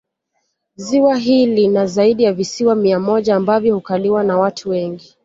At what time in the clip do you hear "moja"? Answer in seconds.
2.99-3.35